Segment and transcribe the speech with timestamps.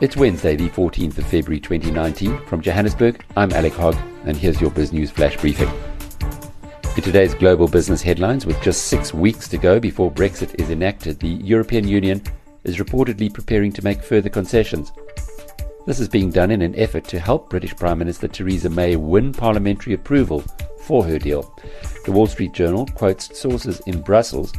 [0.00, 2.46] It's Wednesday, the 14th of February 2019.
[2.46, 5.68] From Johannesburg, I'm Alec Hogg, and here's your BizNews Flash Briefing.
[6.96, 11.20] In today's global business headlines, with just six weeks to go before Brexit is enacted,
[11.20, 12.22] the European Union
[12.64, 14.90] is reportedly preparing to make further concessions.
[15.86, 19.32] This is being done in an effort to help British Prime Minister Theresa May win
[19.32, 20.42] parliamentary approval
[20.80, 21.54] for her deal.
[22.04, 24.52] The Wall Street Journal quotes sources in Brussels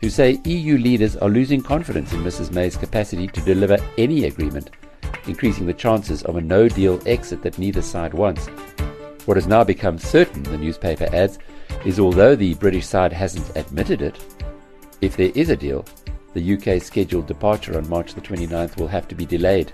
[0.00, 4.70] who say EU leaders are losing confidence in Mrs May's capacity to deliver any agreement,
[5.26, 8.46] increasing the chances of a no deal exit that neither side wants.
[9.24, 11.38] What has now become certain, the newspaper adds,
[11.84, 14.16] is although the British side hasn't admitted it,
[15.00, 15.84] if there is a deal,
[16.34, 19.72] the UK's scheduled departure on March the 29th will have to be delayed.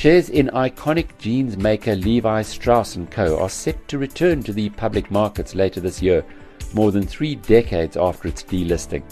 [0.00, 3.38] Shares in iconic jeans maker Levi Strauss & Co.
[3.38, 6.24] are set to return to the public markets later this year
[6.72, 9.02] more than three decades after its delisting.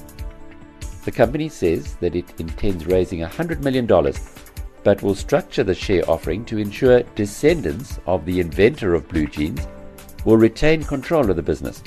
[1.04, 3.86] The company says that it intends raising $100 million,
[4.82, 9.68] but will structure the share offering to ensure descendants of the inventor of blue jeans
[10.24, 11.82] will retain control of the business.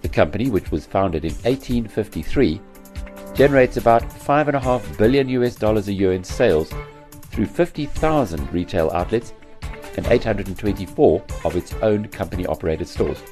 [0.00, 2.60] The company, which was founded in 1853,
[3.34, 6.74] generates about 5.5 billion US dollars a year in sales
[7.32, 9.32] through 50,000 retail outlets
[9.96, 13.22] and 824 of its own company operated stores.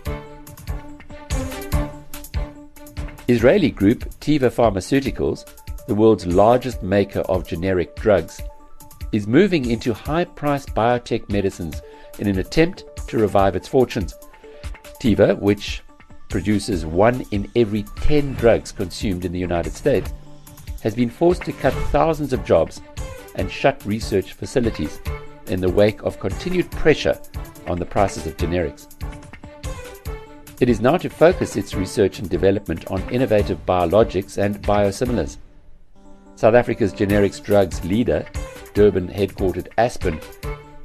[3.29, 5.49] Israeli group Teva Pharmaceuticals,
[5.87, 8.41] the world's largest maker of generic drugs,
[9.13, 11.81] is moving into high priced biotech medicines
[12.19, 14.15] in an attempt to revive its fortunes.
[15.01, 15.83] Teva, which
[16.29, 20.13] produces one in every 10 drugs consumed in the United States,
[20.83, 22.81] has been forced to cut thousands of jobs
[23.41, 25.01] and shut research facilities
[25.47, 27.19] in the wake of continued pressure
[27.67, 28.87] on the prices of generics.
[30.61, 35.39] It is now to focus its research and development on innovative biologics and biosimilars.
[36.37, 38.27] South Africa's generics drugs leader,
[38.75, 40.21] Durban headquartered Aspen,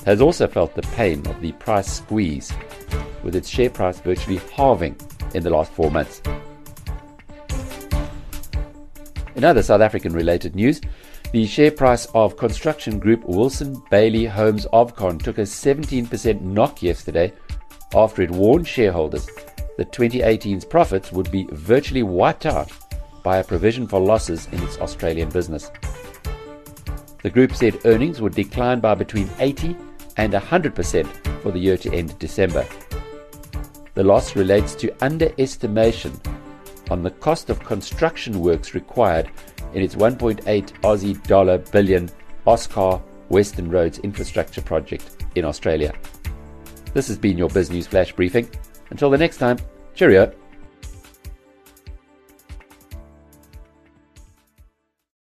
[0.06, 2.54] has also felt the pain of the price squeeze,
[3.22, 4.96] with its share price virtually halving
[5.34, 6.22] in the last four months.
[9.36, 10.80] In other South African related news,
[11.34, 17.34] the share price of construction group Wilson Bayly Holmes Ovcon took a 17% knock yesterday
[17.94, 19.28] after it warned shareholders
[19.78, 22.72] that 2018's profits would be virtually wiped out
[23.24, 25.70] by a provision for losses in its Australian business.
[27.22, 29.76] The group said earnings would decline by between 80
[30.16, 32.66] and 100% for the year to end December.
[33.96, 36.14] The loss relates to underestimation
[36.90, 39.30] on the cost of construction works required
[39.74, 40.42] in its 1.8
[40.82, 42.10] Aussie dollar billion
[42.46, 45.94] Oscar Western Roads infrastructure project in Australia.
[46.94, 48.50] This has been your Biz News Flash Briefing.
[48.90, 49.58] Until the next time,
[49.96, 50.34] cheerio.